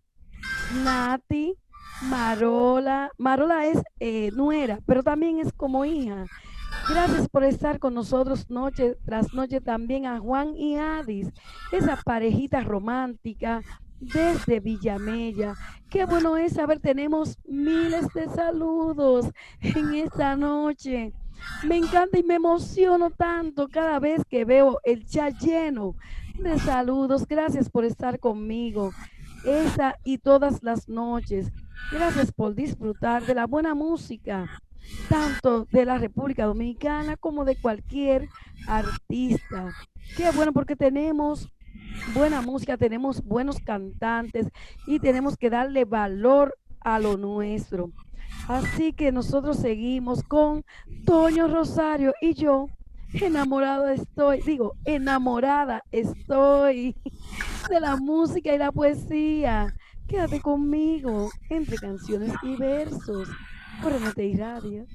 [0.82, 1.56] Nati,
[2.04, 6.26] Marola, Marola es eh, nuera, pero también es como hija.
[6.90, 11.28] Gracias por estar con nosotros noche tras noche también a Juan y Adis,
[11.74, 13.62] esa parejita romántica
[14.00, 15.56] desde Villamella.
[15.90, 19.28] Qué bueno es saber, tenemos miles de saludos
[19.62, 21.14] en esta noche.
[21.64, 25.96] Me encanta y me emociono tanto cada vez que veo el chat lleno
[26.40, 27.28] de saludos.
[27.28, 28.92] Gracias por estar conmigo
[29.46, 31.52] esa y todas las noches.
[31.92, 34.62] Gracias por disfrutar de la buena música,
[35.10, 38.28] tanto de la República Dominicana como de cualquier
[38.68, 39.74] artista.
[40.16, 41.50] Qué bueno porque tenemos
[42.14, 44.48] buena música, tenemos buenos cantantes
[44.86, 47.92] y tenemos que darle valor a lo nuestro.
[48.48, 50.64] Así que nosotros seguimos con
[51.06, 52.68] Toño Rosario y yo
[53.14, 56.96] enamorado estoy, digo, enamorada estoy
[57.70, 59.74] de la música y la poesía.
[60.08, 63.28] Quédate conmigo entre canciones y versos
[63.82, 64.86] por MTI Radio.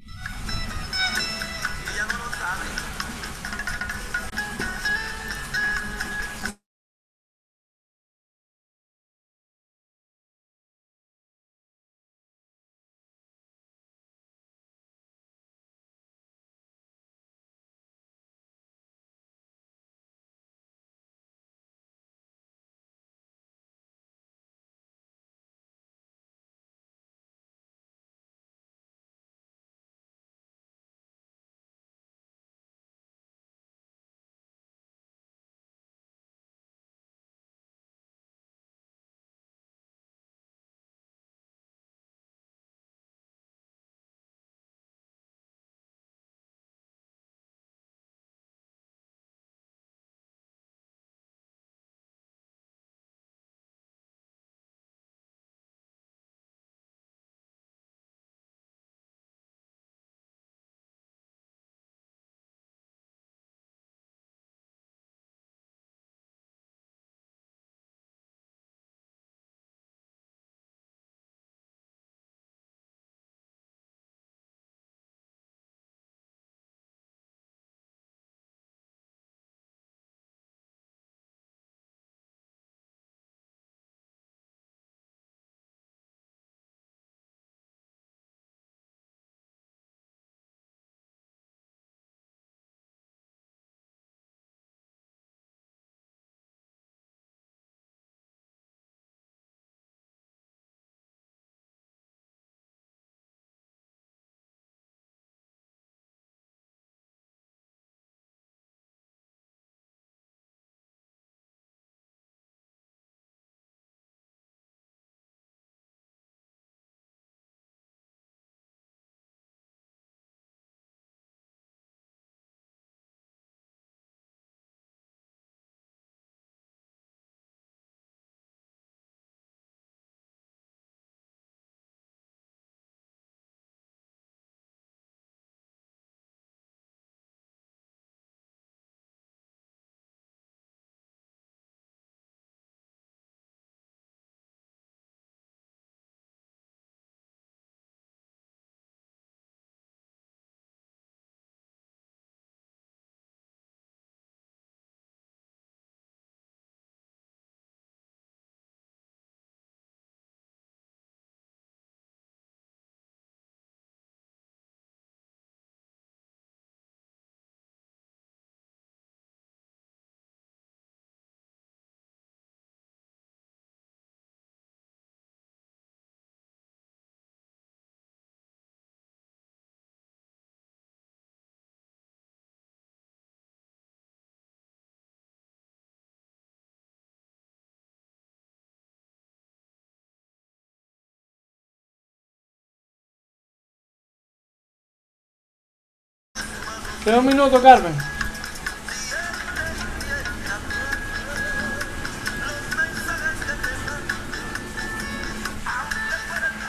[197.04, 197.92] Te un minuto, Carmen.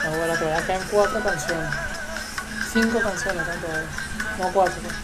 [0.04, 1.70] Ahora todavía quedan cuatro canciones.
[2.72, 4.38] Cinco canciones, ¿cuánto es?
[4.40, 4.74] No, cuatro.
[4.82, 4.94] pues.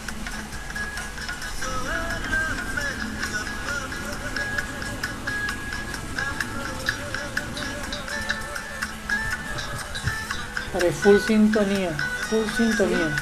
[10.73, 11.91] Pero es full sintonía,
[12.29, 13.15] full sintonía.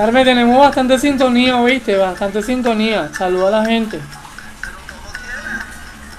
[0.00, 1.94] Carmen, tenemos bastante sintonía, ¿viste?
[1.94, 3.12] Bastante sintonía.
[3.12, 4.00] Saluda a la gente.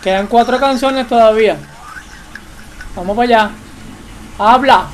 [0.04, 1.58] Quedan cuatro canciones todavía.
[2.96, 3.52] Vamos para allá.
[4.38, 4.86] Habla.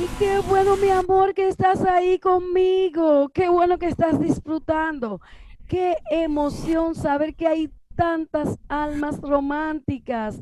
[0.00, 3.30] Y qué bueno, mi amor, que estás ahí conmigo.
[3.30, 5.20] Qué bueno que estás disfrutando.
[5.66, 10.40] Qué emoción saber que hay tantas almas románticas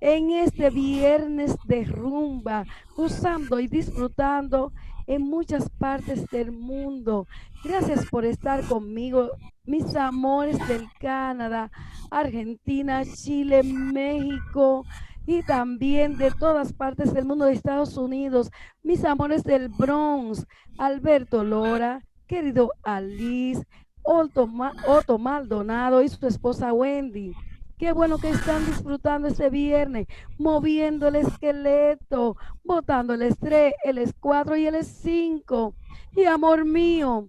[0.00, 2.64] en este viernes de rumba,
[2.96, 4.72] gozando y disfrutando
[5.06, 7.26] en muchas partes del mundo.
[7.64, 9.30] Gracias por estar conmigo,
[9.64, 11.70] mis amores del Canadá,
[12.10, 14.84] Argentina, Chile, México
[15.26, 18.50] y también de todas partes del mundo de Estados Unidos,
[18.82, 20.46] mis amores del Bronx,
[20.78, 23.64] Alberto Lora, querido Alice,
[24.02, 27.32] Otto, Ma- Otto Maldonado y su esposa Wendy.
[27.78, 30.06] Qué bueno que están disfrutando este viernes,
[30.38, 35.74] moviendo el esqueleto, botando el estrés, el escuadro y el cinco.
[36.12, 37.28] Y amor mío,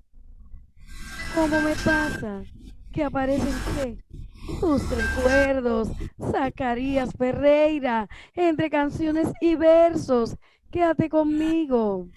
[1.35, 2.43] ¿cómo me pasa?
[2.93, 3.97] Que aparecen qué?
[4.61, 5.89] Tus recuerdos,
[6.31, 10.37] Zacarías Ferreira, entre canciones y versos.
[10.71, 12.07] Quédate conmigo.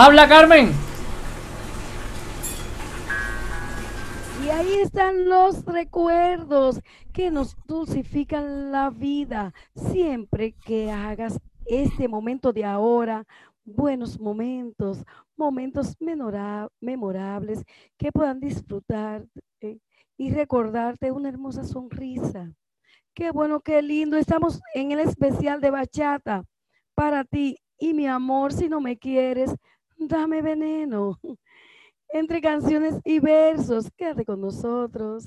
[0.00, 0.70] Habla, Carmen.
[4.44, 6.80] Y ahí están los recuerdos
[7.12, 9.52] que nos dulcifican la vida.
[9.74, 13.24] Siempre que hagas este momento de ahora,
[13.64, 15.04] buenos momentos,
[15.36, 15.96] momentos
[16.78, 17.64] memorables
[17.96, 19.26] que puedan disfrutar
[19.60, 19.78] eh,
[20.16, 22.52] y recordarte una hermosa sonrisa.
[23.14, 24.16] Qué bueno, qué lindo.
[24.16, 26.44] Estamos en el especial de bachata
[26.94, 27.58] para ti.
[27.80, 29.54] Y mi amor, si no me quieres,
[29.98, 31.18] dame veneno.
[32.10, 33.90] entre canciones y versos.
[33.96, 35.26] Quédate con nosotros.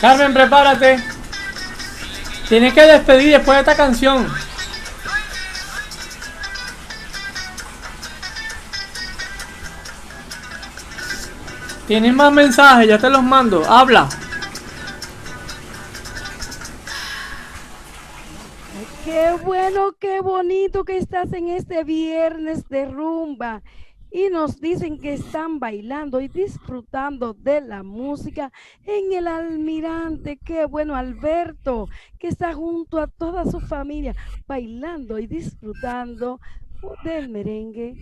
[0.00, 1.02] Carmen, prepárate.
[2.48, 4.26] Tienes que despedir después de esta canción.
[11.86, 13.64] Tienes más mensajes, ya te los mando.
[13.64, 14.08] Habla.
[19.04, 23.62] Qué bueno, qué bonito que estás en este viernes de rumba.
[24.16, 28.50] Y nos dicen que están bailando y disfrutando de la música
[28.86, 30.38] en el almirante.
[30.38, 34.16] Qué bueno, Alberto, que está junto a toda su familia
[34.46, 36.40] bailando y disfrutando
[37.04, 37.94] del merengue,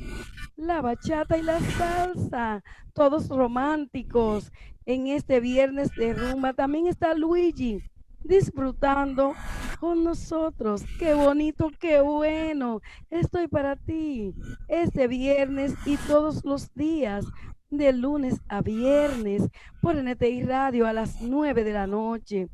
[0.54, 2.62] la bachata y la salsa.
[2.92, 4.52] Todos románticos
[4.86, 6.52] en este viernes de rumba.
[6.52, 7.82] También está Luigi
[8.24, 9.34] disfrutando
[9.78, 10.82] con nosotros.
[10.98, 12.80] Qué bonito, qué bueno.
[13.10, 14.34] Estoy para ti
[14.68, 17.26] este viernes y todos los días,
[17.70, 19.48] de lunes a viernes,
[19.80, 22.48] por NTI Radio a las 9 de la noche.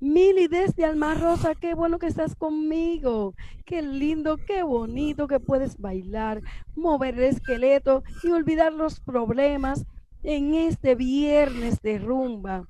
[0.00, 3.34] Mili desde Alma Rosa, qué bueno que estás conmigo.
[3.66, 6.40] Qué lindo, qué bonito que puedes bailar,
[6.74, 9.84] mover el esqueleto y olvidar los problemas
[10.22, 12.64] en este viernes de rumba.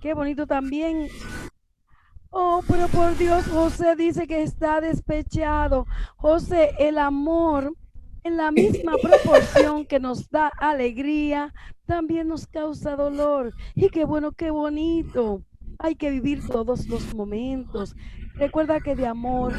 [0.00, 1.08] Qué bonito también.
[2.34, 5.86] Oh, pero por Dios, José dice que está despechado.
[6.16, 7.76] José, el amor
[8.24, 11.52] en la misma proporción que nos da alegría,
[11.84, 13.52] también nos causa dolor.
[13.74, 15.42] Y qué bueno, qué bonito.
[15.78, 17.94] Hay que vivir todos los momentos.
[18.36, 19.52] Recuerda que de amor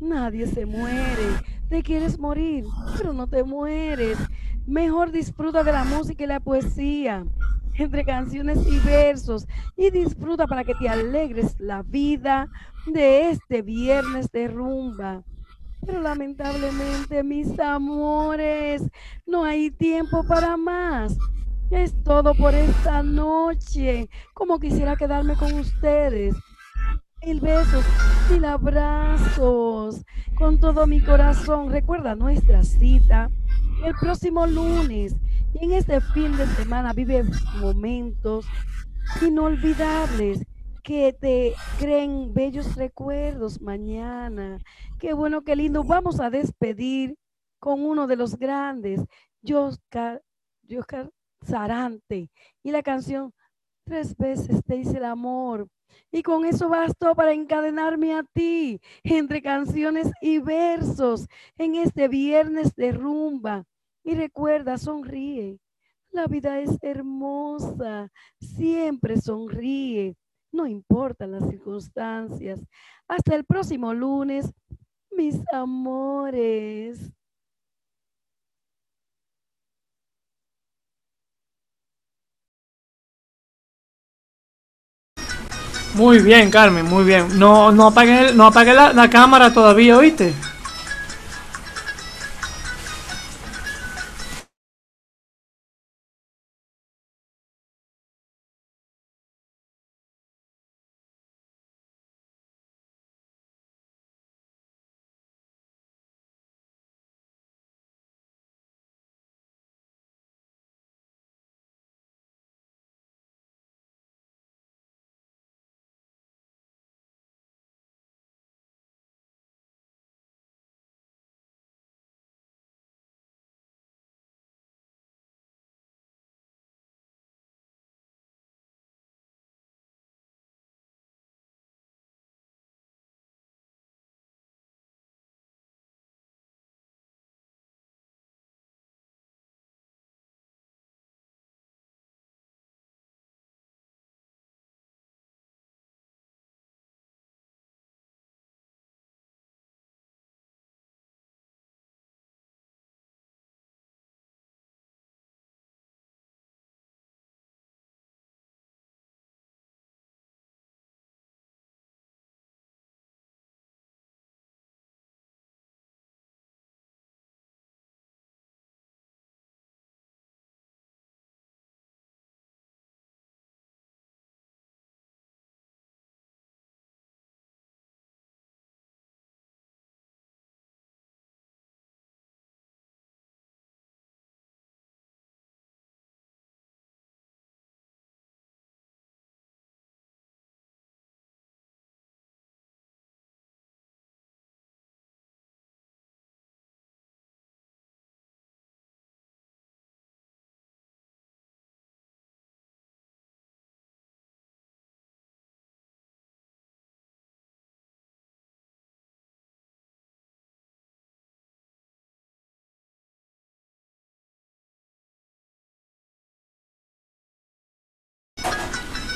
[0.00, 1.22] nadie se muere.
[1.68, 2.64] Te quieres morir,
[2.96, 4.18] pero no te mueres.
[4.66, 7.24] Mejor disfruta de la música y la poesía,
[7.78, 9.46] entre canciones y versos,
[9.76, 12.48] y disfruta para que te alegres la vida
[12.86, 15.22] de este viernes de rumba.
[15.86, 18.82] Pero lamentablemente, mis amores,
[19.26, 21.16] no hay tiempo para más.
[21.70, 24.08] Es todo por esta noche.
[24.34, 26.34] Como quisiera quedarme con ustedes.
[27.24, 27.84] Mil besos,
[28.30, 30.04] mil abrazos,
[30.36, 31.70] con todo mi corazón.
[31.70, 33.30] Recuerda nuestra cita
[33.84, 35.14] el próximo lunes.
[35.54, 37.24] Y en este fin de semana vive
[37.60, 38.46] momentos
[39.20, 40.44] inolvidables
[40.82, 44.58] que te creen bellos recuerdos mañana.
[44.98, 45.84] Qué bueno, qué lindo.
[45.84, 47.16] Vamos a despedir
[47.58, 49.00] con uno de los grandes,
[49.46, 50.22] Joscar
[51.42, 52.30] Sarante.
[52.62, 53.32] Y la canción
[53.88, 55.66] Tres veces te hice el amor.
[56.12, 61.26] Y con eso bastó para encadenarme a ti entre canciones y versos
[61.56, 63.64] en este viernes de rumba.
[64.08, 65.58] Y recuerda, sonríe.
[66.12, 68.10] La vida es hermosa.
[68.40, 70.16] Siempre sonríe.
[70.50, 72.58] No importan las circunstancias.
[73.06, 74.50] Hasta el próximo lunes,
[75.14, 77.12] mis amores.
[85.94, 87.38] Muy bien, Carmen, muy bien.
[87.38, 90.32] No, no apague, no apague la, la cámara todavía, ¿oíste?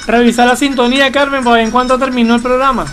[0.07, 2.87] Revisa la sintonía, Carmen, ver en cuánto terminó el programa.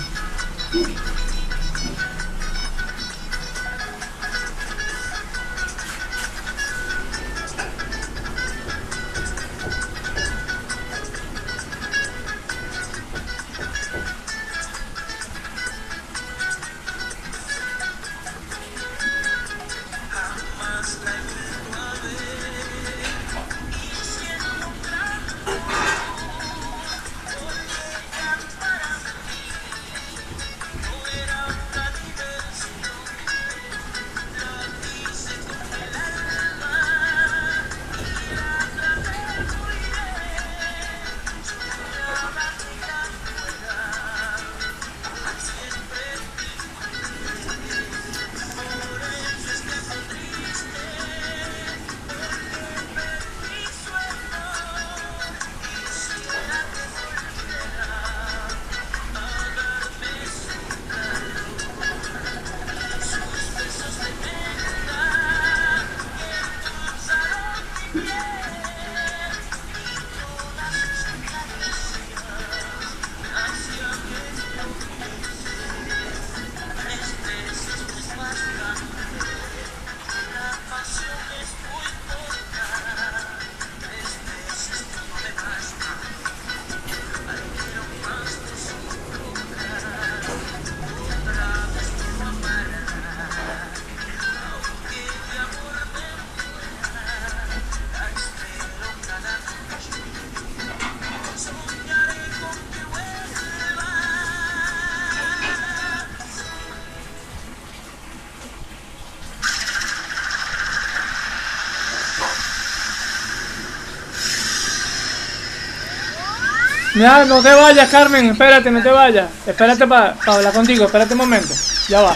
[116.99, 119.29] No, no te vayas, Carmen, espérate, no te vayas.
[119.47, 121.53] Espérate para hablar contigo, espérate un momento.
[121.87, 122.13] Ya va.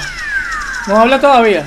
[0.87, 1.63] No habla todavía.